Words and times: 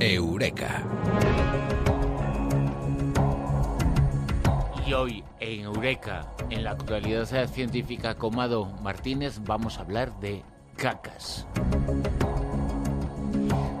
Eureka. 0.00 0.84
Y 4.86 4.92
hoy 4.92 5.24
en 5.40 5.62
Eureka, 5.62 6.32
en 6.50 6.64
la 6.64 6.72
actualidad 6.72 7.48
científica 7.48 8.14
Comado 8.14 8.66
Martínez, 8.82 9.40
vamos 9.44 9.78
a 9.78 9.80
hablar 9.80 10.20
de 10.20 10.42
cacas. 10.76 11.46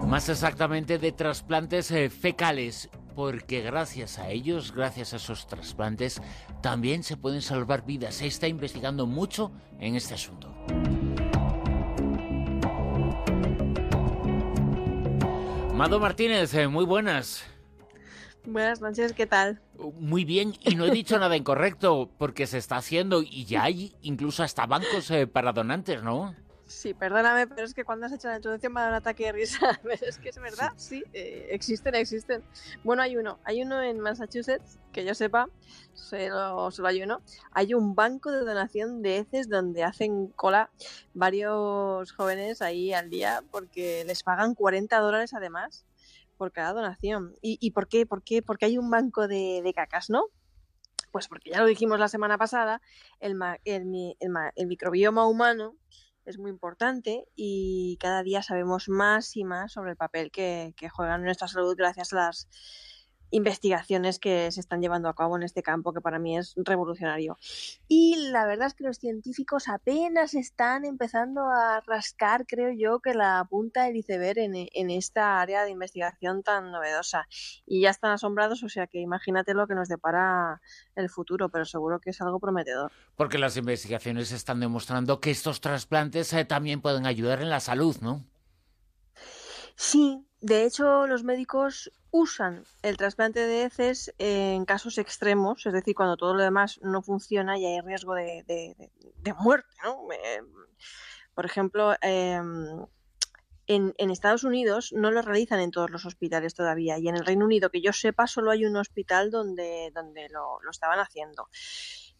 Más 0.06 0.28
exactamente 0.28 0.98
de 0.98 1.12
trasplantes 1.12 1.90
eh, 1.90 2.08
fecales, 2.08 2.88
porque 3.14 3.60
gracias 3.60 4.18
a 4.18 4.30
ellos, 4.30 4.72
gracias 4.72 5.12
a 5.12 5.16
esos 5.16 5.46
trasplantes, 5.46 6.22
también 6.62 7.02
se 7.02 7.16
pueden 7.16 7.42
salvar 7.42 7.84
vidas. 7.84 8.14
Se 8.14 8.26
está 8.26 8.48
investigando 8.48 9.06
mucho 9.06 9.52
en 9.78 9.96
este 9.96 10.14
asunto. 10.14 10.55
Mado 15.76 16.00
Martínez, 16.00 16.54
eh, 16.54 16.68
muy 16.68 16.86
buenas. 16.86 17.44
Buenas 18.46 18.80
noches, 18.80 19.12
¿qué 19.12 19.26
tal? 19.26 19.60
Muy 20.00 20.24
bien, 20.24 20.54
y 20.62 20.74
no 20.74 20.86
he 20.86 20.90
dicho 20.90 21.18
nada 21.18 21.36
incorrecto, 21.36 22.08
porque 22.16 22.46
se 22.46 22.56
está 22.56 22.78
haciendo 22.78 23.20
y 23.20 23.44
ya 23.44 23.64
hay 23.64 23.94
incluso 24.00 24.42
hasta 24.42 24.64
bancos 24.64 25.10
eh, 25.10 25.26
para 25.26 25.52
donantes, 25.52 26.02
¿no? 26.02 26.34
Sí, 26.66 26.94
perdóname, 26.94 27.46
pero 27.46 27.64
es 27.64 27.74
que 27.74 27.84
cuando 27.84 28.06
has 28.06 28.12
hecho 28.12 28.26
la 28.26 28.36
introducción 28.36 28.72
me 28.72 28.80
ha 28.80 28.82
dado 28.84 28.94
un 28.94 28.98
ataque 28.98 29.26
de 29.26 29.32
risa. 29.32 29.80
es 30.02 30.18
que 30.18 30.30
es 30.30 30.38
verdad, 30.40 30.72
sí, 30.76 31.04
eh, 31.12 31.46
existen, 31.50 31.94
existen. 31.94 32.42
Bueno, 32.82 33.02
hay 33.02 33.16
uno, 33.16 33.38
hay 33.44 33.62
uno 33.62 33.80
en 33.80 34.00
Massachusetts, 34.00 34.80
que 34.92 35.04
yo 35.04 35.14
sepa, 35.14 35.48
solo, 35.94 36.70
solo 36.72 36.88
hay 36.88 37.02
uno. 37.02 37.22
Hay 37.52 37.72
un 37.72 37.94
banco 37.94 38.32
de 38.32 38.40
donación 38.40 39.00
de 39.00 39.18
heces 39.18 39.48
donde 39.48 39.84
hacen 39.84 40.26
cola 40.28 40.70
varios 41.14 42.10
jóvenes 42.12 42.60
ahí 42.62 42.92
al 42.92 43.10
día 43.10 43.44
porque 43.52 44.04
les 44.04 44.24
pagan 44.24 44.56
40 44.56 44.98
dólares 44.98 45.34
además 45.34 45.86
por 46.36 46.50
cada 46.50 46.72
donación. 46.72 47.36
¿Y, 47.42 47.70
por 47.70 47.86
qué? 47.86 48.06
¿Por 48.06 48.24
qué? 48.24 48.42
Porque 48.42 48.66
hay 48.66 48.76
un 48.76 48.90
banco 48.90 49.28
de, 49.28 49.60
de 49.62 49.72
cacas, 49.72 50.10
¿no? 50.10 50.24
Pues 51.12 51.28
porque 51.28 51.50
ya 51.50 51.60
lo 51.60 51.66
dijimos 51.66 52.00
la 52.00 52.08
semana 52.08 52.36
pasada, 52.36 52.82
el, 53.20 53.38
el, 53.64 54.16
el 54.18 54.66
microbioma 54.66 55.26
humano 55.26 55.76
es 56.26 56.38
muy 56.38 56.50
importante 56.50 57.26
y 57.34 57.96
cada 58.00 58.22
día 58.22 58.42
sabemos 58.42 58.88
más 58.88 59.36
y 59.36 59.44
más 59.44 59.72
sobre 59.72 59.92
el 59.92 59.96
papel 59.96 60.30
que, 60.30 60.74
que 60.76 60.88
juegan 60.88 61.20
en 61.20 61.26
nuestra 61.26 61.48
salud 61.48 61.74
gracias 61.76 62.12
a 62.12 62.16
las 62.16 62.48
investigaciones 63.30 64.18
que 64.18 64.50
se 64.50 64.60
están 64.60 64.80
llevando 64.80 65.08
a 65.08 65.14
cabo 65.14 65.36
en 65.36 65.42
este 65.42 65.62
campo 65.62 65.92
que 65.92 66.00
para 66.00 66.18
mí 66.18 66.38
es 66.38 66.54
revolucionario. 66.56 67.36
Y 67.88 68.30
la 68.30 68.46
verdad 68.46 68.68
es 68.68 68.74
que 68.74 68.84
los 68.84 68.98
científicos 68.98 69.68
apenas 69.68 70.34
están 70.34 70.84
empezando 70.84 71.42
a 71.42 71.80
rascar, 71.86 72.46
creo 72.46 72.72
yo, 72.72 73.00
que 73.00 73.14
la 73.14 73.46
punta 73.48 73.84
del 73.84 73.96
iceberg 73.96 74.38
en, 74.38 74.54
en 74.72 74.90
esta 74.90 75.40
área 75.40 75.64
de 75.64 75.70
investigación 75.70 76.42
tan 76.42 76.70
novedosa. 76.70 77.26
Y 77.66 77.82
ya 77.82 77.90
están 77.90 78.12
asombrados, 78.12 78.62
o 78.62 78.68
sea 78.68 78.86
que 78.86 79.00
imagínate 79.00 79.54
lo 79.54 79.66
que 79.66 79.74
nos 79.74 79.88
depara 79.88 80.60
el 80.94 81.08
futuro, 81.08 81.48
pero 81.48 81.64
seguro 81.64 82.00
que 82.00 82.10
es 82.10 82.20
algo 82.20 82.40
prometedor. 82.40 82.92
Porque 83.16 83.38
las 83.38 83.56
investigaciones 83.56 84.32
están 84.32 84.60
demostrando 84.60 85.20
que 85.20 85.30
estos 85.30 85.60
trasplantes 85.60 86.32
eh, 86.32 86.44
también 86.44 86.80
pueden 86.80 87.06
ayudar 87.06 87.40
en 87.40 87.50
la 87.50 87.60
salud, 87.60 87.96
¿no? 88.00 88.24
Sí, 89.76 90.25
de 90.40 90.64
hecho, 90.64 91.06
los 91.06 91.24
médicos 91.24 91.90
usan 92.10 92.64
el 92.82 92.96
trasplante 92.96 93.40
de 93.40 93.64
heces 93.64 94.14
en 94.18 94.64
casos 94.64 94.98
extremos, 94.98 95.64
es 95.66 95.72
decir, 95.72 95.94
cuando 95.94 96.16
todo 96.16 96.34
lo 96.34 96.42
demás 96.42 96.78
no 96.82 97.02
funciona 97.02 97.58
y 97.58 97.66
hay 97.66 97.80
riesgo 97.80 98.14
de, 98.14 98.74
muerte. 99.38 99.76
por 101.34 101.46
ejemplo, 101.46 101.94
em, 102.00 102.86
en, 103.66 104.10
Estados 104.10 104.44
Unidos 104.44 104.92
no 104.92 105.10
lo 105.10 105.22
realizan 105.22 105.60
en 105.60 105.70
todos 105.70 105.90
los 105.90 106.06
hospitales 106.06 106.54
todavía 106.54 106.98
y 106.98 107.08
en 107.08 107.16
el 107.16 107.26
Reino 107.26 107.44
Unido, 107.44 107.70
que 107.70 107.82
yo 107.82 107.92
sepa, 107.92 108.26
solo 108.26 108.50
hay 108.50 108.64
un 108.64 108.76
hospital 108.76 109.30
donde, 109.30 109.90
donde 109.94 110.28
lo, 110.28 110.60
lo 110.62 110.70
estaban 110.70 110.98
haciendo. 110.98 111.48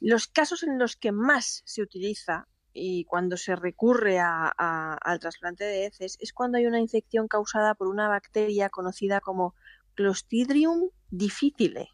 Los 0.00 0.26
casos 0.26 0.62
en 0.62 0.78
los 0.78 0.96
que 0.96 1.12
más 1.12 1.62
se 1.64 1.82
utiliza 1.82 2.48
y 2.76 3.04
cuando 3.04 3.36
se 3.36 3.56
recurre 3.56 4.18
al 4.20 5.18
trasplante 5.18 5.64
de 5.64 5.86
heces 5.86 6.18
es 6.20 6.32
cuando 6.32 6.58
hay 6.58 6.66
una 6.66 6.80
infección 6.80 7.26
causada 7.26 7.74
por 7.74 7.88
una 7.88 8.08
bacteria 8.08 8.68
conocida 8.68 9.20
como 9.20 9.54
Clostridium 9.94 10.90
difficile. 11.10 11.88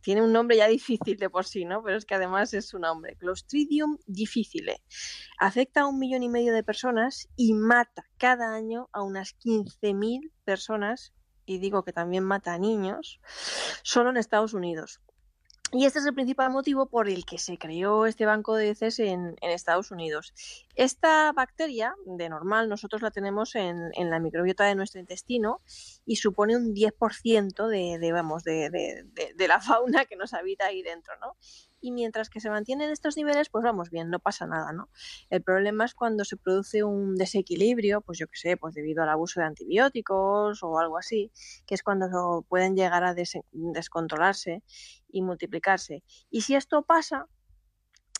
Tiene 0.00 0.22
un 0.22 0.32
nombre 0.32 0.56
ya 0.56 0.68
difícil 0.68 1.16
de 1.16 1.30
por 1.30 1.46
sí, 1.46 1.64
¿no? 1.64 1.82
Pero 1.82 1.96
es 1.96 2.04
que 2.04 2.14
además 2.14 2.54
es 2.54 2.68
su 2.68 2.78
nombre, 2.78 3.16
Clostridium 3.16 3.98
difficile. 4.06 4.82
Afecta 5.38 5.82
a 5.82 5.86
un 5.86 5.98
millón 5.98 6.22
y 6.22 6.28
medio 6.28 6.52
de 6.52 6.62
personas 6.62 7.28
y 7.36 7.54
mata 7.54 8.04
cada 8.16 8.54
año 8.54 8.88
a 8.92 9.02
unas 9.02 9.36
15.000 9.38 10.30
personas, 10.44 11.12
y 11.46 11.58
digo 11.58 11.84
que 11.84 11.92
también 11.92 12.24
mata 12.24 12.54
a 12.54 12.58
niños, 12.58 13.20
solo 13.82 14.10
en 14.10 14.16
Estados 14.16 14.54
Unidos. 14.54 15.00
Y 15.76 15.86
este 15.86 15.98
es 15.98 16.06
el 16.06 16.14
principal 16.14 16.52
motivo 16.52 16.86
por 16.86 17.08
el 17.08 17.26
que 17.26 17.36
se 17.36 17.58
creó 17.58 18.06
este 18.06 18.26
banco 18.26 18.54
de 18.54 18.70
heces 18.70 19.00
en, 19.00 19.34
Estados 19.42 19.90
Unidos. 19.90 20.32
Esta 20.76 21.32
bacteria, 21.32 21.96
de 22.06 22.28
normal, 22.28 22.68
nosotros 22.68 23.02
la 23.02 23.10
tenemos 23.10 23.56
en, 23.56 23.90
la 23.96 24.20
microbiota 24.20 24.66
de 24.66 24.76
nuestro 24.76 25.00
intestino 25.00 25.62
y 26.06 26.14
supone 26.14 26.56
un 26.56 26.76
10% 26.76 27.66
de, 27.66 27.98
de, 27.98 28.12
vamos, 28.12 28.44
de, 28.44 28.70
de, 28.70 29.48
la 29.48 29.60
fauna 29.60 30.04
que 30.04 30.14
nos 30.14 30.32
habita 30.32 30.66
ahí 30.66 30.80
dentro, 30.80 31.12
¿no? 31.20 31.36
Y 31.84 31.92
mientras 31.92 32.30
que 32.30 32.40
se 32.40 32.48
mantienen 32.48 32.90
estos 32.90 33.14
niveles, 33.18 33.50
pues 33.50 33.62
vamos 33.62 33.90
bien, 33.90 34.08
no 34.08 34.18
pasa 34.18 34.46
nada, 34.46 34.72
¿no? 34.72 34.88
El 35.28 35.42
problema 35.42 35.84
es 35.84 35.92
cuando 35.92 36.24
se 36.24 36.38
produce 36.38 36.82
un 36.82 37.14
desequilibrio, 37.14 38.00
pues 38.00 38.18
yo 38.18 38.26
qué 38.26 38.38
sé, 38.38 38.56
pues 38.56 38.74
debido 38.74 39.02
al 39.02 39.10
abuso 39.10 39.40
de 39.40 39.46
antibióticos 39.46 40.62
o 40.62 40.78
algo 40.78 40.96
así, 40.96 41.30
que 41.66 41.74
es 41.74 41.82
cuando 41.82 42.42
pueden 42.48 42.74
llegar 42.74 43.04
a 43.04 43.14
descontrolarse 43.52 44.62
y 45.10 45.20
multiplicarse. 45.20 46.02
Y 46.30 46.40
si 46.40 46.54
esto 46.54 46.84
pasa, 46.84 47.28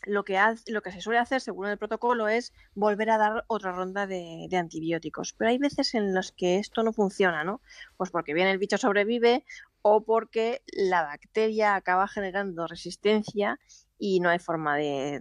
lo 0.05 0.25
que, 0.25 0.39
lo 0.67 0.83
que 0.83 0.93
se 0.93 1.01
suele 1.01 1.19
hacer, 1.19 1.41
según 1.41 1.69
el 1.69 1.79
protocolo, 1.79 2.29
es 2.29 2.53
volver 2.75 3.09
a 3.09 3.17
dar 3.17 3.45
otra 3.47 3.73
ronda 3.73 4.07
de, 4.07 4.47
de, 4.51 4.57
antibióticos. 4.59 5.33
Pero 5.33 5.49
hay 5.49 5.57
veces 5.57 5.95
en 5.95 6.13
las 6.13 6.33
que 6.33 6.59
esto 6.59 6.83
no 6.83 6.93
funciona, 6.93 7.45
¿no? 7.45 7.63
Pues 7.97 8.11
porque 8.11 8.35
bien 8.35 8.49
el 8.49 8.59
bicho 8.59 8.77
sobrevive 8.77 9.47
o 9.87 10.03
porque 10.03 10.62
la 10.72 11.03
bacteria 11.03 11.75
acaba 11.75 12.09
generando 12.09 12.67
resistencia 12.67 13.61
y 13.99 14.21
no 14.21 14.31
hay 14.31 14.39
forma 14.39 14.78
de, 14.78 15.21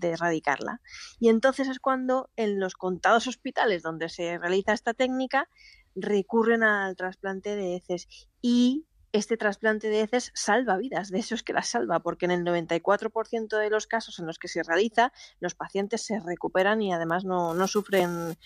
erradicarla. 0.00 0.80
Y 1.18 1.30
entonces 1.30 1.66
es 1.66 1.80
cuando 1.80 2.30
en 2.36 2.60
los 2.60 2.74
contados 2.74 3.26
hospitales 3.26 3.82
donde 3.82 4.08
se 4.08 4.38
realiza 4.38 4.72
esta 4.72 4.94
técnica 4.94 5.48
recurren 5.96 6.62
al 6.62 6.94
trasplante 6.94 7.56
de 7.56 7.74
heces 7.74 8.06
y 8.40 8.86
este 9.14 9.36
trasplante 9.36 9.90
de 9.90 10.00
heces 10.00 10.32
salva 10.34 10.76
vidas, 10.76 11.08
de 11.08 11.20
eso 11.20 11.36
es 11.36 11.44
que 11.44 11.52
las 11.52 11.68
salva, 11.68 12.00
porque 12.00 12.24
en 12.24 12.32
el 12.32 12.44
94% 12.44 13.58
de 13.58 13.70
los 13.70 13.86
casos 13.86 14.18
en 14.18 14.26
los 14.26 14.40
que 14.40 14.48
se 14.48 14.64
realiza, 14.64 15.12
los 15.38 15.54
pacientes 15.54 16.02
se 16.04 16.18
recuperan 16.18 16.82
y 16.82 16.92
además 16.92 17.24
no, 17.24 17.54
sufren 17.68 18.36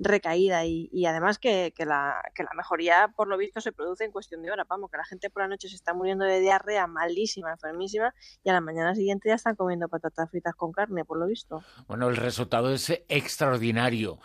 recaída 0.00 0.64
y, 0.66 1.06
además 1.06 1.38
que, 1.38 1.72
la, 1.78 2.20
mejoría, 2.56 3.12
por 3.14 3.28
lo 3.28 3.38
visto, 3.38 3.60
se 3.60 3.70
produce 3.70 4.04
en 4.04 4.10
cuestión 4.10 4.42
de 4.42 4.50
hora. 4.50 4.64
Vamos, 4.68 4.90
que 4.90 4.96
la 4.96 5.04
gente 5.04 5.30
por 5.30 5.42
la 5.42 5.48
noche 5.48 5.68
se 5.68 5.76
está 5.76 5.94
muriendo 5.94 6.24
de 6.24 6.40
diarrea 6.40 6.88
malísima, 6.88 7.52
enfermísima, 7.52 8.12
y 8.42 8.50
a 8.50 8.52
la 8.52 8.60
mañana 8.60 8.96
siguiente 8.96 9.28
ya 9.28 9.36
están 9.36 9.54
comiendo 9.54 9.88
patatas 9.88 10.28
fritas 10.28 10.56
con 10.56 10.72
carne, 10.72 11.04
por 11.04 11.18
lo 11.18 11.28
visto. 11.28 11.62
Bueno, 11.86 12.08
el 12.08 12.16
resultado 12.16 12.72
es 12.72 12.90
extraordinario. 13.08 14.18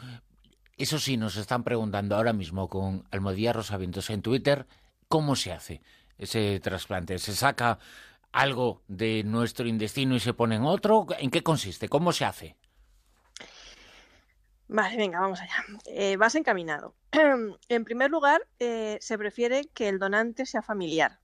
Eso 0.77 0.97
sí, 0.97 1.15
nos 1.15 1.37
están 1.37 1.63
preguntando 1.63 2.15
ahora 2.15 2.33
mismo 2.33 2.69
con 2.69 3.05
Almodía 3.11 3.53
Rosavientos 3.53 4.09
en 4.09 4.23
Twitter 4.23 4.65
¿Cómo 5.11 5.35
se 5.35 5.51
hace 5.51 5.81
ese 6.17 6.61
trasplante? 6.61 7.19
¿Se 7.19 7.33
saca 7.33 7.79
algo 8.31 8.81
de 8.87 9.23
nuestro 9.25 9.67
intestino 9.67 10.15
y 10.15 10.21
se 10.21 10.33
pone 10.33 10.55
en 10.55 10.63
otro? 10.63 11.05
¿En 11.19 11.29
qué 11.29 11.43
consiste? 11.43 11.89
¿Cómo 11.89 12.13
se 12.13 12.23
hace? 12.23 12.55
Vale, 14.69 14.95
venga, 14.95 15.19
vamos 15.19 15.41
allá. 15.41 15.65
Eh, 15.85 16.15
vas 16.15 16.35
encaminado. 16.35 16.95
en 17.67 17.83
primer 17.83 18.09
lugar, 18.09 18.47
eh, 18.59 18.99
se 19.01 19.17
prefiere 19.17 19.65
que 19.73 19.89
el 19.89 19.99
donante 19.99 20.45
sea 20.45 20.61
familiar 20.61 21.19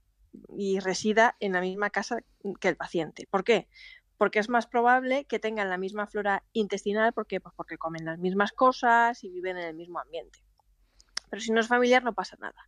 y 0.50 0.79
resida 0.79 1.38
en 1.39 1.53
la 1.53 1.62
misma 1.62 1.89
casa 1.89 2.17
que 2.59 2.67
el 2.67 2.75
paciente. 2.75 3.25
¿Por 3.31 3.45
qué? 3.45 3.69
Porque 4.17 4.39
es 4.39 4.50
más 4.50 4.67
probable 4.67 5.23
que 5.23 5.39
tengan 5.39 5.69
la 5.69 5.77
misma 5.77 6.07
flora 6.07 6.44
intestinal, 6.51 7.13
¿por 7.13 7.25
qué? 7.25 7.39
Pues 7.39 7.56
porque 7.56 7.77
comen 7.77 8.03
las 8.03 8.19
mismas 8.19 8.51
cosas 8.51 9.23
y 9.23 9.29
viven 9.29 9.56
en 9.56 9.63
el 9.63 9.75
mismo 9.75 10.00
ambiente. 10.00 10.39
Pero 11.29 11.41
si 11.41 11.51
no 11.51 11.59
es 11.59 11.68
familiar, 11.68 12.03
no 12.03 12.13
pasa 12.13 12.38
nada. 12.39 12.68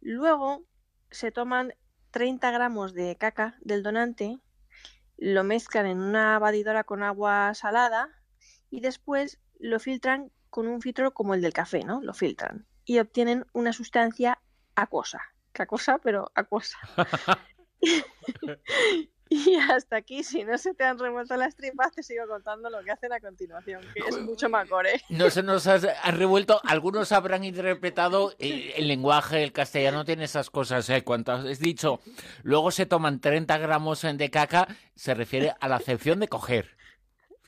Luego 0.00 0.64
se 1.10 1.30
toman 1.30 1.74
30 2.10 2.50
gramos 2.50 2.94
de 2.94 3.16
caca 3.16 3.56
del 3.60 3.82
donante, 3.82 4.38
lo 5.16 5.44
mezclan 5.44 5.86
en 5.86 6.00
una 6.00 6.38
batidora 6.38 6.84
con 6.84 7.02
agua 7.02 7.54
salada 7.54 8.08
y 8.70 8.80
después 8.80 9.40
lo 9.58 9.78
filtran 9.78 10.32
con 10.50 10.66
un 10.66 10.80
filtro 10.82 11.14
como 11.14 11.34
el 11.34 11.42
del 11.42 11.52
café, 11.52 11.84
¿no? 11.84 12.00
Lo 12.02 12.12
filtran 12.14 12.66
y 12.84 12.98
obtienen 12.98 13.46
una 13.52 13.72
sustancia 13.72 14.40
acuosa. 14.74 15.20
Cacosa, 15.52 15.98
pero 15.98 16.32
acuosa. 16.34 16.78
Y 19.46 19.56
hasta 19.70 19.96
aquí, 19.96 20.22
si 20.22 20.44
no 20.44 20.58
se 20.58 20.74
te 20.74 20.84
han 20.84 20.98
revuelto 20.98 21.36
las 21.36 21.54
tripas, 21.56 21.92
te 21.92 22.02
sigo 22.02 22.26
contando 22.26 22.70
lo 22.70 22.82
que 22.82 22.90
hacen 22.90 23.12
a 23.12 23.20
continuación, 23.20 23.82
que 23.94 24.00
es 24.08 24.18
mucho 24.20 24.48
más 24.48 24.68
core. 24.68 25.02
No 25.08 25.30
se 25.30 25.42
nos 25.42 25.66
ha 25.66 25.78
revuelto. 26.10 26.60
Algunos 26.64 27.12
habrán 27.12 27.44
interpretado 27.44 28.34
eh, 28.38 28.74
el, 28.76 28.88
lenguaje, 28.88 29.42
el 29.42 29.52
castellano 29.52 30.04
tiene 30.04 30.24
esas 30.24 30.50
cosas. 30.50 30.88
¿eh? 30.90 31.02
Cuando 31.04 31.32
has 31.32 31.58
dicho, 31.58 32.00
luego 32.42 32.70
se 32.70 32.86
toman 32.86 33.20
30 33.20 33.58
gramos 33.58 34.02
de 34.02 34.30
caca, 34.30 34.68
se 34.94 35.14
refiere 35.14 35.54
a 35.60 35.68
la 35.68 35.76
acepción 35.76 36.20
de 36.20 36.28
coger. 36.28 36.81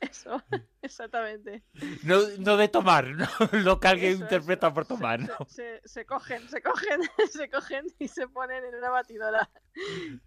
Eso, 0.10 0.42
exactamente. 0.82 1.62
No, 2.02 2.18
no 2.38 2.56
de 2.56 2.68
tomar, 2.68 3.08
no 3.08 3.26
lo 3.52 3.80
que 3.80 3.88
alguien 3.88 4.20
interpreta 4.20 4.72
por 4.72 4.86
tomar. 4.86 5.20
Se, 5.48 5.80
se, 5.84 6.04
cogen, 6.04 6.48
se 6.48 6.62
cogen, 6.62 7.00
se 7.30 7.48
cogen 7.48 7.86
y 7.98 8.08
se 8.08 8.28
ponen 8.28 8.64
en 8.64 8.74
una 8.74 8.90
batidora. 8.90 9.50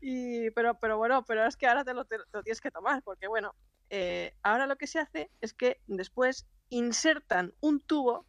Y, 0.02 0.52
pero, 0.52 0.80
pero 0.80 0.98
bueno, 0.98 1.24
pero 1.26 1.46
es 1.46 1.56
que 1.58 1.68
ahora 1.68 1.84
te 1.84 1.94
lo, 1.94 2.06
tienes 2.06 2.62
que 2.62 2.72
tomar, 2.72 3.04
porque 3.04 3.28
bueno, 3.28 3.56
eh, 3.90 4.34
ahora 4.44 4.68
lo 4.68 4.78
que 4.78 4.88
se 4.88 5.00
hace 5.00 5.32
es 5.42 5.54
que 5.54 5.82
después 5.88 6.48
insertan 6.70 7.54
un 7.60 7.80
tubo 7.80 8.26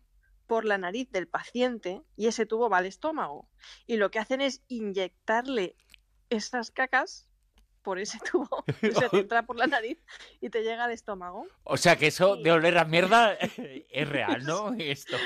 por 0.47 0.65
la 0.65 0.79
nariz 0.79 1.11
del 1.11 1.29
paciente 1.29 2.03
y 2.17 2.27
ese 2.27 2.47
tubo 2.47 2.71
va 2.71 2.79
al 2.79 2.87
estómago. 2.87 3.49
Y 3.87 3.97
lo 3.97 4.11
que 4.11 4.19
hacen 4.19 4.41
es 4.41 4.63
inyectarle 4.69 5.77
esas 6.31 6.71
cacas 6.71 7.28
por 7.89 7.99
ese 7.99 8.19
tubo, 8.31 8.65
se 8.83 9.09
te 9.09 9.21
entra 9.21 9.47
por 9.47 9.57
la 9.57 9.67
nariz 9.67 9.99
y 10.43 10.51
te 10.51 10.63
llega 10.63 10.85
al 10.85 10.91
estómago. 10.91 11.47
O 11.65 11.79
sea 11.79 11.97
que 11.97 12.09
eso 12.09 12.37
de 12.37 12.53
oler 12.53 12.77
a 12.77 12.85
mierda 12.85 13.33
es 13.91 14.09
real, 14.11 14.45
¿no? 14.45 14.75
Esto. 14.79 15.17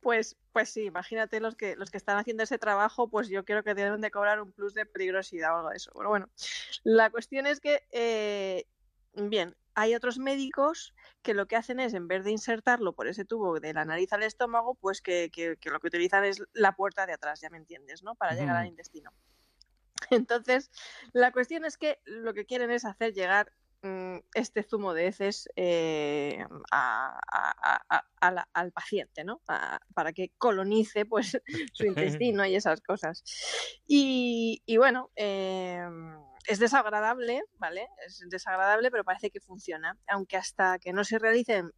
Pues, 0.00 0.36
pues 0.50 0.70
sí, 0.70 0.86
imagínate 0.86 1.38
los 1.38 1.54
que, 1.54 1.76
los 1.76 1.88
que 1.88 1.98
están 1.98 2.18
haciendo 2.18 2.42
ese 2.42 2.58
trabajo, 2.58 3.08
pues 3.08 3.28
yo 3.28 3.44
creo 3.44 3.62
que 3.62 3.74
deben 3.74 4.00
de 4.00 4.10
cobrar 4.10 4.42
un 4.42 4.50
plus 4.50 4.74
de 4.74 4.86
peligrosidad 4.86 5.54
o 5.54 5.58
algo 5.58 5.70
de 5.70 5.76
eso. 5.76 5.92
Pero 5.94 6.08
bueno, 6.08 6.28
la 6.82 7.10
cuestión 7.10 7.46
es 7.46 7.60
que, 7.60 7.86
eh, 7.92 8.66
bien, 9.14 9.54
hay 9.76 9.94
otros 9.94 10.18
médicos 10.18 10.94
que 11.22 11.32
lo 11.32 11.46
que 11.46 11.54
hacen 11.54 11.78
es, 11.78 11.94
en 11.94 12.08
vez 12.08 12.24
de 12.24 12.32
insertarlo 12.32 12.92
por 12.92 13.06
ese 13.06 13.24
tubo 13.24 13.60
de 13.60 13.72
la 13.72 13.84
nariz 13.84 14.12
al 14.12 14.24
estómago, 14.24 14.74
pues 14.74 15.00
que, 15.00 15.30
lo 15.64 15.78
que 15.78 15.86
utilizan 15.86 16.24
es 16.24 16.42
la 16.54 16.74
puerta 16.74 17.06
de 17.06 17.12
atrás, 17.12 17.40
ya 17.40 17.50
me 17.50 17.58
entiendes, 17.58 18.02
¿no? 18.02 18.16
Para 18.16 18.34
llegar 18.34 18.56
al 18.56 18.66
intestino. 18.66 19.12
Entonces, 20.10 20.70
la 21.12 21.32
cuestión 21.32 21.64
es 21.64 21.76
que 21.76 21.98
lo 22.04 22.34
que 22.34 22.46
quieren 22.46 22.70
es 22.70 22.84
hacer 22.84 23.12
llegar 23.12 23.52
mm, 23.82 24.18
este 24.34 24.62
zumo 24.62 24.94
de 24.94 25.08
heces 25.08 25.48
eh, 25.56 26.44
al 26.70 27.12
paciente, 28.72 29.24
¿no? 29.24 29.40
para 29.94 30.12
que 30.12 30.30
colonice 30.38 31.06
pues 31.06 31.40
su 31.72 31.86
intestino 31.86 32.46
y 32.46 32.54
esas 32.54 32.80
cosas. 32.80 33.24
Y, 33.86 34.62
bueno, 34.76 35.10
em, 35.16 36.16
es 36.46 36.58
desagradable, 36.58 37.42
¿vale? 37.58 37.88
Es 38.06 38.24
desagradable, 38.28 38.90
pero 38.90 39.04
parece 39.04 39.30
que 39.30 39.40
funciona. 39.40 39.98
Aunque 40.08 40.36
hasta 40.36 40.78
que 40.78 40.92
no 40.92 41.04
se 41.04 41.18
realicen 41.18 41.72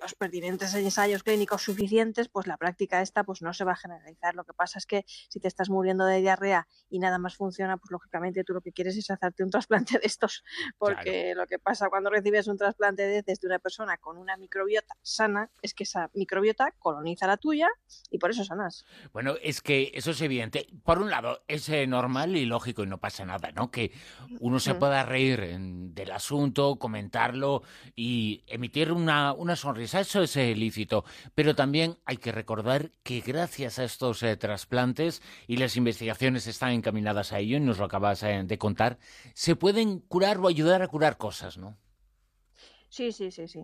los 0.00 0.14
pertinentes 0.14 0.74
ensayos 0.74 1.22
clínicos 1.22 1.62
suficientes, 1.62 2.28
pues 2.28 2.46
la 2.46 2.56
práctica 2.56 3.02
esta 3.02 3.24
pues 3.24 3.42
no 3.42 3.52
se 3.52 3.64
va 3.64 3.72
a 3.72 3.76
generalizar. 3.76 4.34
Lo 4.34 4.44
que 4.44 4.52
pasa 4.52 4.78
es 4.78 4.86
que 4.86 5.04
si 5.06 5.40
te 5.40 5.48
estás 5.48 5.70
muriendo 5.70 6.04
de 6.04 6.20
diarrea 6.20 6.68
y 6.88 6.98
nada 6.98 7.18
más 7.18 7.36
funciona, 7.36 7.76
pues 7.76 7.90
lógicamente 7.90 8.44
tú 8.44 8.52
lo 8.52 8.60
que 8.60 8.72
quieres 8.72 8.96
es 8.96 9.10
hacerte 9.10 9.42
un 9.42 9.50
trasplante 9.50 9.98
de 9.98 10.06
estos, 10.06 10.44
porque 10.78 11.34
lo 11.34 11.46
que 11.46 11.58
pasa 11.58 11.88
cuando 11.88 12.10
recibes 12.10 12.46
un 12.48 12.56
trasplante 12.56 13.02
de 13.02 13.18
heces 13.18 13.40
de 13.40 13.46
una 13.48 13.58
persona 13.58 13.96
con 13.98 14.18
una 14.18 14.36
microbiota 14.36 14.94
sana 15.02 15.50
es 15.62 15.74
que 15.74 15.84
esa 15.84 16.10
microbiota 16.14 16.72
coloniza 16.78 17.26
la 17.26 17.36
tuya 17.36 17.68
y 18.10 18.18
por 18.18 18.30
eso 18.30 18.44
sanas. 18.44 18.84
Bueno, 19.12 19.34
es 19.42 19.60
que 19.60 19.90
eso 19.94 20.10
es 20.10 20.20
evidente. 20.20 20.66
Por 20.84 20.98
un 20.98 21.10
lado, 21.10 21.42
es 21.48 21.68
eh, 21.68 21.86
normal 21.86 22.36
y 22.36 22.44
lógico 22.44 22.82
y 22.82 22.86
no 22.86 22.98
pasa 22.98 23.24
nada, 23.24 23.50
¿no? 23.52 23.70
Que 23.70 23.92
uno 24.40 24.60
se 24.60 24.74
pueda 24.74 25.04
reír 25.04 25.40
del 25.58 26.10
asunto, 26.12 26.76
comentarlo 26.76 27.62
y 27.94 28.44
emitir 28.46 28.92
una, 28.92 29.32
una 29.32 29.56
sonrisa 29.56 29.85
eso 29.94 30.22
es 30.22 30.36
ilícito, 30.36 31.04
pero 31.34 31.54
también 31.54 31.96
hay 32.04 32.16
que 32.16 32.32
recordar 32.32 32.90
que 33.02 33.20
gracias 33.20 33.78
a 33.78 33.84
estos 33.84 34.22
eh, 34.22 34.36
trasplantes 34.36 35.22
y 35.46 35.56
las 35.56 35.76
investigaciones 35.76 36.46
están 36.46 36.72
encaminadas 36.72 37.32
a 37.32 37.38
ello, 37.38 37.56
y 37.56 37.60
nos 37.60 37.78
lo 37.78 37.84
acabas 37.84 38.22
eh, 38.22 38.42
de 38.44 38.58
contar, 38.58 38.98
se 39.34 39.56
pueden 39.56 40.00
curar 40.00 40.38
o 40.38 40.48
ayudar 40.48 40.82
a 40.82 40.88
curar 40.88 41.16
cosas, 41.16 41.58
¿no? 41.58 41.76
Sí, 42.88 43.12
sí, 43.12 43.30
sí, 43.30 43.46
sí. 43.46 43.60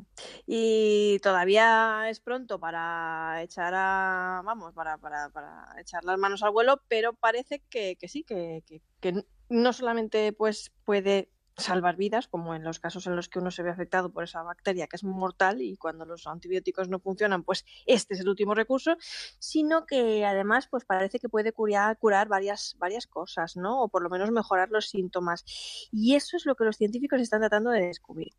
Y 0.47 1.19
todavía 1.21 2.11
es 2.11 2.21
pronto 2.21 2.59
para 2.59 3.41
echar 3.43 3.73
a, 3.75 4.43
vamos, 4.45 4.75
para, 4.75 4.99
para, 4.99 5.31
para 5.31 5.69
echar 5.81 6.05
las 6.05 6.19
manos 6.19 6.43
al 6.43 6.51
vuelo, 6.51 6.83
pero 6.89 7.15
parece 7.15 7.63
que, 7.71 7.97
que 7.97 8.09
sí, 8.09 8.25
que, 8.25 8.63
que, 8.67 8.83
que 9.01 9.25
no 9.49 9.73
solamente 9.73 10.33
pues 10.33 10.73
puede 10.85 11.32
salvar 11.57 11.97
vidas, 11.97 12.29
como 12.29 12.55
en 12.55 12.65
los 12.65 12.81
casos 12.81 13.07
en 13.07 13.17
los 13.17 13.29
que 13.29 13.39
uno 13.39 13.51
se 13.51 13.63
ve 13.63 13.71
afectado 13.71 14.11
por 14.11 14.25
esa 14.25 14.43
bacteria 14.43 14.87
que 14.87 14.97
es 14.97 15.05
mortal 15.05 15.61
y 15.61 15.77
cuando 15.77 16.05
los 16.05 16.27
antibióticos 16.27 16.89
no 16.89 16.99
funcionan, 16.99 17.45
pues 17.45 17.65
este 17.87 18.15
es 18.15 18.21
el 18.21 18.29
último 18.29 18.55
recurso, 18.55 18.97
sino 19.39 19.87
que 19.87 20.25
además 20.25 20.69
pues 20.71 20.85
parece 20.85 21.19
que 21.19 21.29
puede 21.29 21.53
curar, 21.53 22.29
varias, 22.29 22.77
varias 22.79 23.07
cosas, 23.07 23.57
¿no? 23.57 23.83
O 23.83 23.89
por 23.89 24.03
lo 24.03 24.11
menos 24.11 24.31
mejorar 24.31 24.71
los 24.71 24.89
síntomas. 24.89 25.45
Y 25.91 26.15
eso 26.15 26.37
es 26.37 26.47
lo 26.47 26.55
que 26.55 26.65
los 26.65 26.77
científicos 26.77 27.21
están 27.21 27.41
tratando 27.41 27.71
de 27.71 27.87
descubrir. 27.87 28.33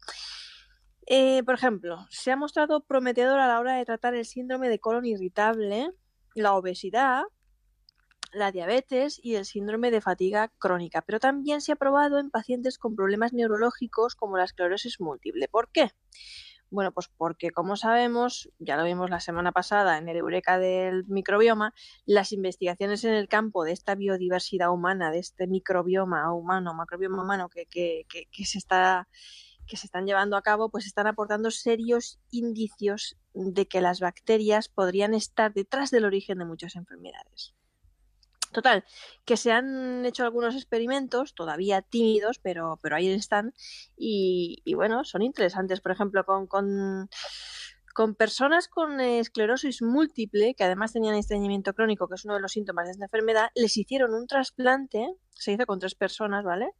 Eh, 1.05 1.43
por 1.43 1.55
ejemplo, 1.55 2.05
se 2.09 2.31
ha 2.31 2.37
mostrado 2.37 2.85
prometedor 2.85 3.39
a 3.39 3.47
la 3.47 3.59
hora 3.59 3.75
de 3.75 3.85
tratar 3.85 4.15
el 4.15 4.25
síndrome 4.25 4.69
de 4.69 4.79
colon 4.79 5.05
irritable, 5.05 5.91
la 6.33 6.53
obesidad, 6.53 7.23
la 8.33 8.51
diabetes 8.51 9.19
y 9.23 9.35
el 9.35 9.45
síndrome 9.45 9.91
de 9.91 10.01
fatiga 10.01 10.51
crónica, 10.57 11.01
pero 11.01 11.19
también 11.19 11.61
se 11.61 11.71
ha 11.71 11.75
probado 11.75 12.19
en 12.19 12.29
pacientes 12.29 12.77
con 12.77 12.95
problemas 12.95 13.33
neurológicos 13.33 14.15
como 14.15 14.37
la 14.37 14.45
esclerosis 14.45 14.99
múltiple. 14.99 15.47
¿Por 15.47 15.69
qué? 15.71 15.91
Bueno, 16.69 16.91
pues 16.91 17.07
porque 17.07 17.51
como 17.51 17.75
sabemos, 17.75 18.49
ya 18.57 18.77
lo 18.77 18.83
vimos 18.83 19.09
la 19.11 19.19
semana 19.19 19.51
pasada 19.51 19.99
en 19.99 20.09
el 20.09 20.17
Eureka 20.17 20.57
del 20.57 21.05
microbioma, 21.05 21.75
las 22.05 22.31
investigaciones 22.31 23.03
en 23.03 23.13
el 23.13 23.27
campo 23.27 23.63
de 23.63 23.73
esta 23.73 23.93
biodiversidad 23.93 24.71
humana, 24.71 25.11
de 25.11 25.19
este 25.19 25.45
microbioma 25.45 26.33
humano, 26.33 26.73
macrobioma 26.73 27.21
humano 27.21 27.47
que, 27.49 27.67
que, 27.67 28.05
que 28.09 28.45
se 28.45 28.57
está 28.57 29.07
que 29.67 29.77
se 29.77 29.85
están 29.85 30.05
llevando 30.05 30.35
a 30.35 30.41
cabo, 30.41 30.69
pues 30.69 30.85
están 30.85 31.07
aportando 31.07 31.51
serios 31.51 32.19
indicios 32.31 33.17
de 33.33 33.67
que 33.67 33.79
las 33.79 33.99
bacterias 33.99 34.67
podrían 34.67 35.13
estar 35.13 35.53
detrás 35.53 35.91
del 35.91 36.05
origen 36.05 36.39
de 36.39 36.45
muchas 36.45 36.75
enfermedades. 36.75 37.53
Total, 38.53 38.85
que 39.25 39.35
se 39.35 39.51
han 39.51 40.05
hecho 40.05 40.23
algunos 40.23 40.55
experimentos, 40.55 41.33
todavía 41.35 41.81
tímidos, 41.81 42.39
pero, 42.39 42.79
pero 42.81 42.95
ahí 42.95 43.09
están, 43.09 43.53
y, 43.97 44.61
y 44.63 44.75
bueno, 44.75 45.03
son 45.03 45.21
interesantes. 45.23 45.81
Por 45.81 45.91
ejemplo, 45.91 46.23
con, 46.25 46.47
con 46.47 47.09
con 47.93 48.15
personas 48.15 48.67
con 48.67 48.99
esclerosis 48.99 49.81
múltiple, 49.81 50.55
que 50.55 50.63
además 50.63 50.93
tenían 50.93 51.15
estreñimiento 51.15 51.73
crónico, 51.73 52.07
que 52.07 52.15
es 52.15 52.25
uno 52.25 52.33
de 52.33 52.41
los 52.41 52.51
síntomas 52.51 52.85
de 52.85 52.91
esta 52.91 53.05
enfermedad, 53.05 53.49
les 53.55 53.77
hicieron 53.77 54.13
un 54.13 54.25
trasplante, 54.27 55.07
se 55.35 55.51
hizo 55.51 55.65
con 55.65 55.79
tres 55.79 55.95
personas, 55.95 56.43
¿vale? 56.43 56.71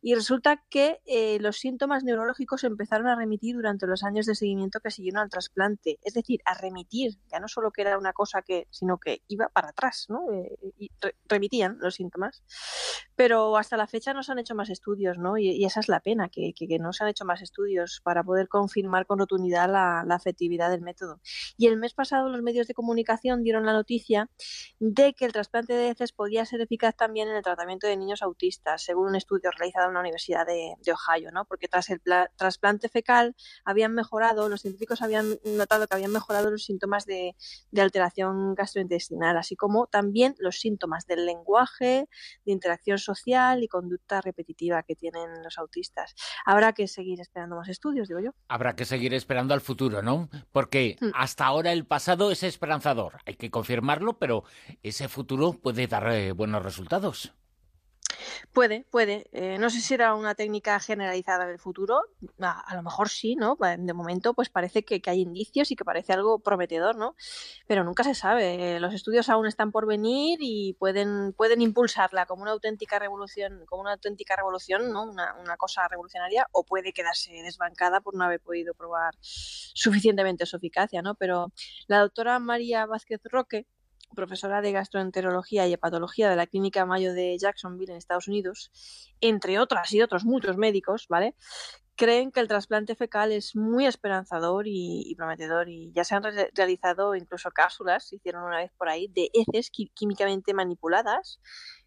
Y 0.00 0.14
resulta 0.14 0.62
que 0.68 1.00
eh, 1.06 1.38
los 1.40 1.58
síntomas 1.58 2.04
neurológicos 2.04 2.64
empezaron 2.64 3.08
a 3.08 3.16
remitir 3.16 3.56
durante 3.56 3.86
los 3.86 4.04
años 4.04 4.26
de 4.26 4.34
seguimiento 4.34 4.80
que 4.80 4.90
siguieron 4.90 5.22
al 5.22 5.30
trasplante. 5.30 5.98
Es 6.02 6.14
decir, 6.14 6.40
a 6.44 6.54
remitir, 6.54 7.18
ya 7.30 7.40
no 7.40 7.48
solo 7.48 7.70
que 7.70 7.82
era 7.82 7.98
una 7.98 8.12
cosa 8.12 8.42
que, 8.42 8.66
sino 8.70 8.98
que 8.98 9.22
iba 9.28 9.48
para 9.48 9.68
atrás, 9.68 10.06
¿no? 10.08 10.30
Eh, 10.32 10.56
y 10.78 10.90
remitían 11.28 11.78
los 11.80 11.96
síntomas. 11.96 12.42
Pero 13.14 13.56
hasta 13.56 13.76
la 13.76 13.86
fecha 13.86 14.14
no 14.14 14.22
se 14.22 14.32
han 14.32 14.38
hecho 14.38 14.54
más 14.54 14.70
estudios, 14.70 15.18
¿no? 15.18 15.36
Y, 15.38 15.64
esa 15.64 15.80
es 15.80 15.88
la 15.88 16.00
pena, 16.00 16.28
que, 16.28 16.54
no 16.80 16.92
se 16.92 17.04
han 17.04 17.10
hecho 17.10 17.24
más 17.24 17.42
estudios 17.42 18.00
para 18.04 18.22
poder 18.22 18.48
confirmar 18.48 19.06
con 19.06 19.18
rotundidad 19.18 19.70
la, 19.70 20.04
la 20.06 20.14
afectividad 20.14 20.70
del 20.70 20.82
método. 20.82 21.20
Y 21.56 21.66
el 21.66 21.76
mes 21.76 21.94
pasado 21.94 22.28
los 22.28 22.42
medios 22.42 22.66
de 22.66 22.74
comunicación 22.74 23.42
dieron 23.42 23.66
la 23.66 23.72
noticia 23.72 24.30
de 24.78 25.14
que 25.14 25.24
el 25.24 25.32
trasplante 25.32 25.74
de 25.74 25.90
heces 25.90 26.12
podía 26.12 26.44
ser 26.44 26.60
eficaz 26.60 26.96
también 26.96 27.28
en 27.28 27.36
el 27.36 27.42
tratamiento 27.42 27.86
de 27.86 27.95
niños 27.98 28.22
autistas, 28.22 28.82
según 28.82 29.08
un 29.08 29.16
estudio 29.16 29.50
realizado 29.50 29.88
en 29.88 29.94
la 29.94 30.00
Universidad 30.00 30.46
de, 30.46 30.74
Ohio, 30.92 31.30
¿no? 31.32 31.44
Porque 31.44 31.68
tras 31.68 31.90
el 31.90 32.00
trasplante 32.36 32.88
fecal 32.88 33.34
habían 33.64 33.92
mejorado, 33.94 34.48
los 34.48 34.62
científicos 34.62 35.02
habían 35.02 35.38
notado 35.44 35.86
que 35.86 35.94
habían 35.94 36.12
mejorado 36.12 36.50
los 36.50 36.64
síntomas 36.64 37.06
de, 37.06 37.34
de 37.70 37.80
alteración 37.80 38.54
gastrointestinal, 38.54 39.36
así 39.36 39.56
como 39.56 39.86
también 39.86 40.34
los 40.38 40.60
síntomas 40.60 41.06
del 41.06 41.26
lenguaje, 41.26 42.08
de 42.44 42.52
interacción 42.52 42.98
social 42.98 43.62
y 43.62 43.68
conducta 43.68 44.20
repetitiva 44.20 44.82
que 44.82 44.94
tienen 44.94 45.42
los 45.42 45.58
autistas. 45.58 46.14
Habrá 46.44 46.72
que 46.72 46.86
seguir 46.88 47.20
esperando 47.20 47.56
más 47.56 47.68
estudios, 47.68 48.08
digo 48.08 48.20
yo. 48.20 48.30
Habrá 48.48 48.76
que 48.76 48.84
seguir 48.84 49.12
esperando 49.14 49.54
al 49.54 49.60
futuro, 49.60 50.02
¿no? 50.02 50.28
porque 50.52 50.96
mm. 51.00 51.08
hasta 51.14 51.44
ahora 51.44 51.72
el 51.72 51.84
pasado 51.84 52.30
es 52.30 52.42
esperanzador. 52.42 53.18
Hay 53.26 53.34
que 53.34 53.50
confirmarlo, 53.50 54.18
pero 54.18 54.44
ese 54.82 55.08
futuro 55.08 55.52
puede 55.52 55.86
dar 55.86 56.10
eh, 56.12 56.32
buenos 56.32 56.62
resultados. 56.62 57.34
Puede, 58.52 58.86
puede. 58.90 59.26
Eh, 59.32 59.58
no 59.58 59.70
sé 59.70 59.80
si 59.80 59.94
era 59.94 60.14
una 60.14 60.34
técnica 60.34 60.78
generalizada 60.80 61.44
en 61.44 61.50
el 61.50 61.58
futuro. 61.58 62.00
A, 62.40 62.74
lo 62.74 62.82
mejor 62.82 63.08
sí, 63.08 63.36
¿no? 63.36 63.56
De 63.56 63.92
momento, 63.92 64.34
pues 64.34 64.48
parece 64.48 64.84
que, 64.84 65.00
hay 65.06 65.20
indicios 65.20 65.70
y 65.70 65.76
que 65.76 65.84
parece 65.84 66.12
algo 66.12 66.38
prometedor, 66.38 66.96
¿no? 66.96 67.16
Pero 67.66 67.84
nunca 67.84 68.04
se 68.04 68.14
sabe. 68.14 68.80
Los 68.80 68.94
estudios 68.94 69.28
aún 69.28 69.46
están 69.46 69.72
por 69.72 69.86
venir 69.86 70.38
y 70.40 70.74
pueden, 70.74 71.32
pueden 71.32 71.60
impulsarla 71.62 72.26
como 72.26 72.42
una 72.42 72.52
auténtica 72.52 72.98
revolución, 72.98 73.64
como 73.66 73.82
una 73.82 73.92
auténtica 73.92 74.36
revolución, 74.36 74.92
¿no? 74.92 75.04
Una, 75.04 75.34
una 75.40 75.56
cosa 75.56 75.86
revolucionaria, 75.88 76.46
o 76.52 76.64
puede 76.64 76.92
quedarse 76.92 77.32
desbancada 77.42 78.00
por 78.00 78.14
no 78.14 78.24
haber 78.24 78.40
podido 78.40 78.74
probar 78.74 79.14
suficientemente 79.20 80.46
su 80.46 80.56
eficacia, 80.56 81.02
¿no? 81.02 81.14
Pero 81.14 81.52
la 81.86 82.00
doctora 82.00 82.38
María 82.38 82.86
Vázquez 82.86 83.20
Roque 83.24 83.66
profesora 84.14 84.60
de 84.60 84.72
gastroenterología 84.72 85.66
y 85.66 85.72
hepatología 85.72 86.30
de 86.30 86.36
la 86.36 86.46
Clínica 86.46 86.86
Mayo 86.86 87.12
de 87.12 87.36
Jacksonville 87.38 87.92
en 87.92 87.98
Estados 87.98 88.28
Unidos, 88.28 88.70
entre 89.20 89.58
otras 89.58 89.92
y 89.92 90.02
otros 90.02 90.24
muchos 90.24 90.56
médicos, 90.56 91.06
¿vale? 91.08 91.34
Creen 91.96 92.30
que 92.30 92.40
el 92.40 92.48
trasplante 92.48 92.94
fecal 92.94 93.32
es 93.32 93.56
muy 93.56 93.86
esperanzador 93.86 94.66
y, 94.66 95.14
prometedor 95.16 95.68
y 95.68 95.92
ya 95.92 96.04
se 96.04 96.14
han 96.14 96.22
realizado 96.54 97.14
incluso 97.14 97.50
cápsulas, 97.50 98.08
se 98.08 98.16
hicieron 98.16 98.44
una 98.44 98.58
vez 98.58 98.70
por 98.76 98.88
ahí, 98.88 99.08
de 99.08 99.30
heces 99.32 99.70
químicamente 99.70 100.52
manipuladas 100.52 101.40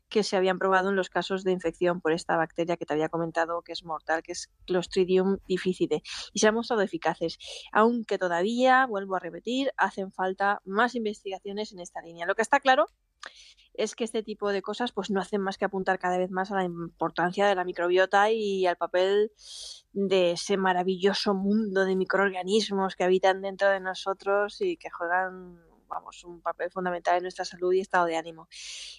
que 0.09 0.23
se 0.23 0.35
habían 0.35 0.59
probado 0.59 0.89
en 0.89 0.95
los 0.95 1.09
casos 1.09 1.43
de 1.43 1.51
infección 1.51 2.01
por 2.01 2.11
esta 2.11 2.35
bacteria 2.35 2.77
que 2.77 2.85
te 2.85 2.93
había 2.93 3.09
comentado 3.09 3.61
que 3.61 3.71
es 3.71 3.83
mortal, 3.83 4.23
que 4.23 4.33
es 4.33 4.49
Clostridium 4.65 5.37
difficile, 5.47 6.01
y 6.33 6.39
se 6.39 6.47
han 6.47 6.55
mostrado 6.55 6.81
eficaces, 6.81 7.37
aunque 7.71 8.17
todavía, 8.17 8.85
vuelvo 8.87 9.15
a 9.15 9.19
repetir, 9.19 9.71
hacen 9.77 10.11
falta 10.11 10.61
más 10.65 10.95
investigaciones 10.95 11.71
en 11.71 11.79
esta 11.79 12.01
línea. 12.01 12.25
Lo 12.25 12.35
que 12.35 12.41
está 12.41 12.59
claro 12.59 12.87
es 13.73 13.95
que 13.95 14.03
este 14.03 14.23
tipo 14.23 14.51
de 14.51 14.61
cosas 14.61 14.91
pues 14.91 15.09
no 15.09 15.21
hacen 15.21 15.41
más 15.41 15.57
que 15.57 15.65
apuntar 15.65 15.99
cada 15.99 16.17
vez 16.17 16.31
más 16.31 16.51
a 16.51 16.55
la 16.55 16.63
importancia 16.65 17.47
de 17.47 17.55
la 17.55 17.63
microbiota 17.63 18.29
y 18.29 18.65
al 18.65 18.75
papel 18.75 19.31
de 19.93 20.31
ese 20.31 20.57
maravilloso 20.57 21.33
mundo 21.33 21.85
de 21.85 21.95
microorganismos 21.95 22.95
que 22.95 23.05
habitan 23.05 23.41
dentro 23.41 23.69
de 23.69 23.79
nosotros 23.79 24.59
y 24.59 24.75
que 24.75 24.89
juegan 24.89 25.68
vamos, 25.89 26.23
un 26.23 26.41
papel 26.41 26.71
fundamental 26.71 27.17
en 27.17 27.23
nuestra 27.23 27.43
salud 27.43 27.73
y 27.73 27.81
estado 27.81 28.05
de 28.05 28.15
ánimo. 28.15 28.47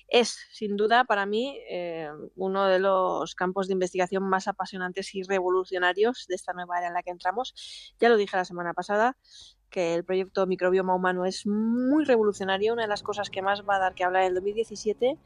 Es, 0.09 0.39
sin 0.53 0.77
duda, 0.77 1.05
para 1.05 1.25
mí, 1.25 1.59
eh, 1.69 2.11
uno 2.37 2.67
de 2.67 2.79
los 2.79 3.35
campos 3.35 3.69
de 3.69 3.73
investigación 3.75 4.23
más 4.25 4.49
apasionantes 4.49 5.15
y 5.15 5.23
revolucionarios 5.23 6.27
de 6.29 6.35
esta 6.35 6.53
nueva 6.53 6.79
era 6.79 6.89
en 6.89 6.95
la 6.95 7.03
que 7.03 7.11
entramos. 7.11 7.55
Ya 7.99 8.09
lo 8.09 8.17
dije 8.17 8.37
la 8.37 8.45
semana 8.45 8.75
pasada, 8.75 9.17
que 9.71 9.95
el 9.95 10.05
proyecto 10.05 10.47
Microbioma 10.47 10.95
Humano 10.95 11.25
es 11.25 11.47
muy 11.47 12.05
revolucionario, 12.05 12.73
una 12.73 12.83
de 12.83 12.89
las 12.89 13.03
cosas 13.03 13.31
que 13.31 13.41
más 13.41 13.63
va 13.63 13.77
a 13.77 13.79
dar 13.79 13.95
que 13.95 14.05
hablar 14.05 14.23
en 14.23 14.29
el 14.29 14.35
2017 14.35 15.17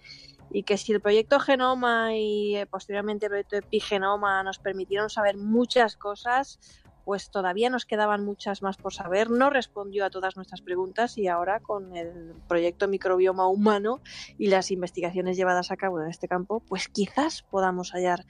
y 0.50 0.62
que 0.62 0.76
si 0.76 0.92
el 0.92 1.00
proyecto 1.00 1.40
Genoma 1.40 2.14
y 2.14 2.56
eh, 2.56 2.66
posteriormente 2.66 3.26
el 3.26 3.30
proyecto 3.30 3.56
Epigenoma 3.56 4.42
nos 4.42 4.59
permitieron 4.59 5.11
saber 5.11 5.37
muchas 5.37 5.97
cosas, 5.97 6.61
pues 7.04 7.30
todavía 7.30 7.70
nos 7.70 7.87
quedaban 7.87 8.25
muchas 8.25 8.62
más 8.62 8.76
por 8.76 8.94
saber. 8.94 9.30
No 9.30 9.50
respondió 9.50 10.04
a 10.04 10.11
todas 10.11 10.37
nuestras 10.37 10.61
preguntas 10.61 11.18
y 11.18 11.28
ahora 11.28 11.61
con 11.61 11.96
el 11.96 12.34
proyecto 12.49 12.88
microbioma 12.88 13.46
humano 13.49 14.00
y 14.38 14.49
las 14.49 14.70
investigaciones 14.70 15.37
llevadas 15.37 15.70
a 15.70 15.76
cabo 15.76 16.00
en 16.00 16.08
este 16.08 16.28
campo, 16.28 16.61
pues 16.61 16.88
quizás 16.88 17.42
podamos 17.42 17.92
hallar 17.92 18.25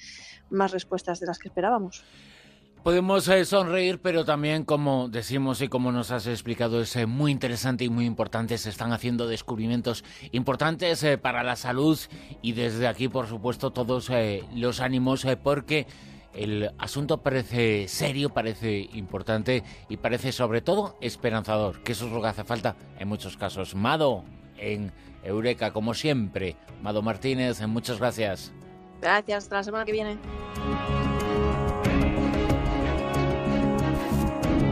más 0.50 0.72
respuestas 0.72 1.20
de 1.20 1.26
las 1.26 1.38
que 1.38 1.48
esperábamos. 1.48 2.04
Podemos 2.84 3.26
eh, 3.28 3.46
sonreír, 3.46 3.98
pero 4.02 4.26
también, 4.26 4.66
como 4.66 5.08
decimos 5.08 5.62
y 5.62 5.68
como 5.68 5.90
nos 5.90 6.10
has 6.10 6.26
explicado, 6.26 6.82
es 6.82 6.94
eh, 6.96 7.06
muy 7.06 7.32
interesante 7.32 7.82
y 7.84 7.88
muy 7.88 8.04
importante. 8.04 8.58
Se 8.58 8.68
están 8.68 8.92
haciendo 8.92 9.26
descubrimientos 9.26 10.04
importantes 10.32 11.02
eh, 11.02 11.16
para 11.16 11.42
la 11.42 11.56
salud 11.56 11.98
y 12.42 12.52
desde 12.52 12.86
aquí, 12.86 13.08
por 13.08 13.26
supuesto, 13.26 13.70
todos 13.70 14.10
los 14.54 14.80
ánimos 14.80 15.26
porque 15.42 15.86
el 16.34 16.70
asunto 16.78 17.18
parece 17.18 17.88
serio, 17.88 18.30
parece 18.30 18.88
importante 18.92 19.62
y 19.88 19.96
parece 19.96 20.32
sobre 20.32 20.60
todo 20.60 20.96
esperanzador, 21.00 21.82
que 21.82 21.92
eso 21.92 22.06
es 22.06 22.12
lo 22.12 22.20
que 22.20 22.28
hace 22.28 22.44
falta 22.44 22.76
en 22.98 23.08
muchos 23.08 23.36
casos. 23.36 23.74
Mado, 23.74 24.24
en 24.56 24.92
Eureka, 25.22 25.72
como 25.72 25.94
siempre. 25.94 26.56
Mado 26.82 27.02
Martínez, 27.02 27.60
muchas 27.66 27.98
gracias. 27.98 28.52
Gracias, 29.00 29.44
hasta 29.44 29.56
la 29.56 29.64
semana 29.64 29.84
que 29.84 29.92
viene. 29.92 30.18